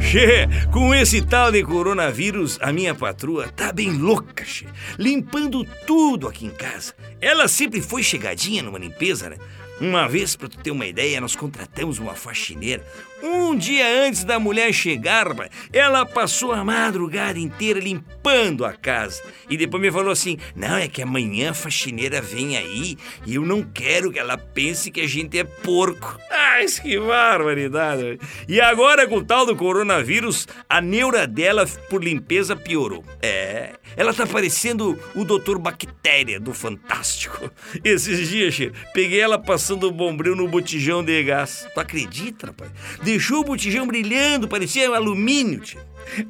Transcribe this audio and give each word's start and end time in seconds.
Che, 0.00 0.48
com 0.72 0.94
esse 0.94 1.22
tal 1.22 1.50
de 1.50 1.62
coronavírus, 1.62 2.58
a 2.60 2.72
minha 2.72 2.94
patroa 2.94 3.48
tá 3.48 3.72
bem 3.72 3.92
louca, 3.98 4.44
che. 4.44 4.66
Limpando 4.98 5.64
tudo 5.86 6.28
aqui 6.28 6.46
em 6.46 6.50
casa. 6.50 6.94
Ela 7.20 7.48
sempre 7.48 7.80
foi 7.80 8.02
chegadinha 8.02 8.62
numa 8.62 8.78
limpeza, 8.78 9.28
né? 9.30 9.36
Uma 9.78 10.08
vez, 10.08 10.34
pra 10.34 10.48
tu 10.48 10.56
ter 10.58 10.70
uma 10.70 10.86
ideia, 10.86 11.20
nós 11.20 11.36
contratamos 11.36 11.98
uma 11.98 12.14
faxineira. 12.14 12.82
Um 13.22 13.54
dia 13.54 14.06
antes 14.06 14.24
da 14.24 14.38
mulher 14.38 14.72
chegar, 14.72 15.26
ela 15.70 16.06
passou 16.06 16.52
a 16.52 16.64
madrugada 16.64 17.38
inteira 17.38 17.78
limpando 17.78 18.64
a 18.64 18.72
casa. 18.72 19.22
E 19.50 19.56
depois 19.56 19.82
me 19.82 19.90
falou 19.90 20.10
assim: 20.10 20.38
Não, 20.54 20.76
é 20.76 20.88
que 20.88 21.02
amanhã 21.02 21.50
a 21.50 21.54
faxineira 21.54 22.22
vem 22.22 22.56
aí 22.56 22.96
e 23.26 23.34
eu 23.34 23.44
não 23.44 23.62
quero 23.62 24.10
que 24.10 24.18
ela 24.18 24.38
pense 24.38 24.90
que 24.90 25.00
a 25.00 25.08
gente 25.08 25.38
é 25.38 25.44
porco. 25.44 26.18
Ai, 26.30 26.66
que 26.66 26.98
barbaridade. 26.98 28.18
E 28.48 28.60
agora, 28.62 29.06
com 29.06 29.16
o 29.16 29.24
tal 29.24 29.44
do 29.44 29.54
coronavírus, 29.54 29.85
a 30.68 30.80
neura 30.80 31.26
dela 31.26 31.66
por 31.88 32.02
limpeza 32.02 32.56
piorou. 32.56 33.04
É, 33.22 33.74
ela 33.96 34.12
tá 34.12 34.26
parecendo 34.26 34.98
o 35.14 35.24
Doutor 35.24 35.58
Bactéria 35.58 36.38
do 36.38 36.52
Fantástico. 36.52 37.50
Esses 37.84 38.28
dias, 38.28 38.54
che, 38.54 38.72
peguei 38.92 39.20
ela 39.20 39.38
passando 39.38 39.86
o 39.88 39.92
bombril 39.92 40.34
no 40.36 40.48
botijão 40.48 41.04
de 41.04 41.22
gás. 41.22 41.66
Tu 41.72 41.80
acredita, 41.80 42.48
rapaz? 42.48 42.70
Deixou 43.02 43.40
o 43.40 43.44
botijão 43.44 43.86
brilhando, 43.86 44.48
parecia 44.48 44.88
alumínio, 44.94 45.60
tio. 45.60 45.80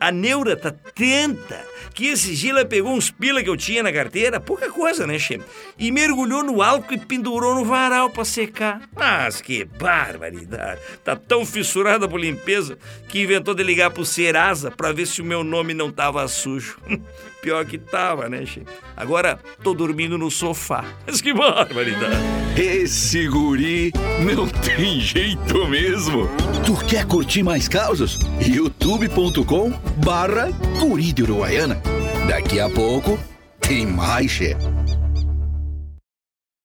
A 0.00 0.10
neura 0.10 0.56
tá 0.56 0.72
tanta 0.94 1.74
que 1.94 2.08
esse 2.08 2.34
dia 2.34 2.50
ela 2.50 2.64
pegou 2.64 2.92
uns 2.92 3.10
pila 3.10 3.42
que 3.42 3.48
eu 3.48 3.56
tinha 3.56 3.82
na 3.82 3.92
carteira, 3.92 4.40
pouca 4.40 4.70
coisa, 4.70 5.06
né, 5.06 5.18
che? 5.18 5.40
E 5.78 5.92
mergulhou 5.92 6.42
no 6.42 6.60
álcool 6.60 6.94
e 6.94 6.98
pendurou 6.98 7.54
no 7.54 7.64
varal 7.64 8.10
pra 8.10 8.24
secar. 8.24 8.82
Mas 8.94 9.40
que 9.40 9.64
barbaridade! 9.64 10.80
Tá 11.04 11.14
tão 11.14 11.46
fissurada 11.46 12.08
por 12.08 12.18
limpeza 12.18 12.76
que 13.08 13.22
inventou 13.22 13.54
de 13.54 13.62
ligar 13.62 13.90
pro 13.90 14.04
Serasa 14.04 14.70
pra 14.70 14.92
ver 14.92 15.06
se 15.06 15.22
o 15.22 15.24
meu 15.24 15.44
nome 15.44 15.72
não 15.72 15.90
tava 15.90 16.26
sujo. 16.26 16.78
Pior 17.40 17.64
que 17.66 17.76
tava, 17.76 18.28
né, 18.28 18.44
che? 18.46 18.62
Agora 18.96 19.38
tô 19.62 19.74
dormindo 19.74 20.16
no 20.16 20.30
sofá. 20.30 20.84
Mas 21.06 21.20
que 21.20 21.32
barbaridade! 21.32 22.16
Esse 22.56 23.28
guri 23.28 23.92
não 24.20 24.48
tem 24.48 25.00
jeito 25.00 25.68
mesmo. 25.68 26.28
Tu 26.64 26.86
quer 26.86 27.04
curtir 27.04 27.42
mais 27.42 27.68
causas? 27.68 28.18
youtube.com 28.40 29.63
barra 30.04 30.50
guri 30.80 31.12
de 31.12 31.22
Uruguaiana. 31.22 31.80
Daqui 32.28 32.60
a 32.60 32.68
pouco 32.68 33.18
tem 33.60 33.86
mais, 33.86 34.30
chefe. 34.30 34.66